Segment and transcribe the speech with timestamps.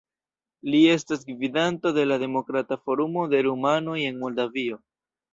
[0.75, 4.79] Li estas gvidanto de la Demokrata Forumo de Rumanoj en Moldavio.